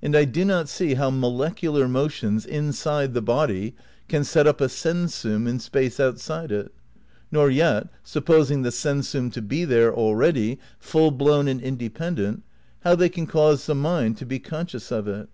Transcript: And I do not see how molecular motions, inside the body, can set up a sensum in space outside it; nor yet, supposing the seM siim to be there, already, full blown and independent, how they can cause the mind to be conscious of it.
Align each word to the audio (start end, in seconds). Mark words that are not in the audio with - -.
And 0.00 0.16
I 0.16 0.24
do 0.24 0.42
not 0.46 0.70
see 0.70 0.94
how 0.94 1.10
molecular 1.10 1.86
motions, 1.86 2.46
inside 2.46 3.12
the 3.12 3.20
body, 3.20 3.74
can 4.08 4.24
set 4.24 4.46
up 4.46 4.58
a 4.58 4.70
sensum 4.70 5.46
in 5.46 5.58
space 5.58 6.00
outside 6.00 6.50
it; 6.50 6.72
nor 7.30 7.50
yet, 7.50 7.88
supposing 8.02 8.62
the 8.62 8.70
seM 8.72 9.00
siim 9.02 9.30
to 9.34 9.42
be 9.42 9.66
there, 9.66 9.94
already, 9.94 10.58
full 10.78 11.10
blown 11.10 11.46
and 11.46 11.60
independent, 11.60 12.42
how 12.84 12.94
they 12.94 13.10
can 13.10 13.26
cause 13.26 13.66
the 13.66 13.74
mind 13.74 14.16
to 14.16 14.24
be 14.24 14.38
conscious 14.38 14.90
of 14.90 15.06
it. 15.06 15.28